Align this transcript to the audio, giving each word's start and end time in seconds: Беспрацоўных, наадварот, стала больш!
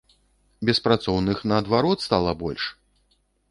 Беспрацоўных, 0.69 1.37
наадварот, 1.53 1.99
стала 2.07 2.35
больш! 2.43 2.63